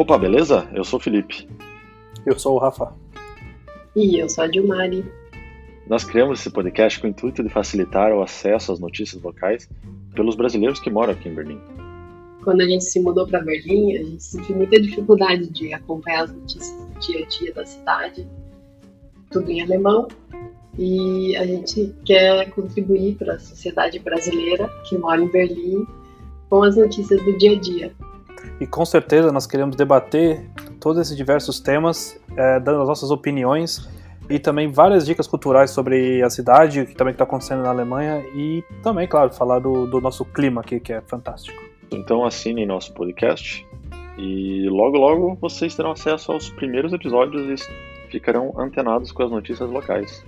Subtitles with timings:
[0.00, 0.66] Opa, beleza?
[0.72, 1.46] Eu sou o Felipe.
[2.24, 2.90] Eu sou o Rafa.
[3.94, 5.04] E eu sou a Dilmari.
[5.86, 9.68] Nós criamos esse podcast com o intuito de facilitar o acesso às notícias locais
[10.14, 11.60] pelos brasileiros que moram aqui em Berlim.
[12.42, 16.32] Quando a gente se mudou para Berlim, a gente sentiu muita dificuldade de acompanhar as
[16.32, 18.26] notícias do dia a dia da cidade,
[19.30, 20.08] tudo em alemão,
[20.78, 25.86] e a gente quer contribuir para a sociedade brasileira que mora em Berlim
[26.48, 27.92] com as notícias do dia a dia.
[28.60, 30.46] E com certeza nós queremos debater
[30.78, 33.88] todos esses diversos temas, é, dando as nossas opiniões
[34.28, 38.22] e também várias dicas culturais sobre a cidade, o que também está acontecendo na Alemanha
[38.34, 41.60] e também, claro, falar do, do nosso clima aqui, que é fantástico.
[41.90, 43.66] Então assinem nosso podcast
[44.18, 49.68] e logo logo vocês terão acesso aos primeiros episódios e ficarão antenados com as notícias
[49.70, 50.24] locais.